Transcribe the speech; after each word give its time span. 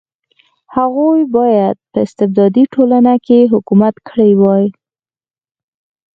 هغوی 0.75 1.21
باید 1.37 1.75
په 1.91 1.97
استبدادي 2.05 2.63
ټولنه 2.73 3.13
کې 3.25 3.39
حکومت 3.53 3.95
کړی 4.09 4.31
وای. 4.41 4.65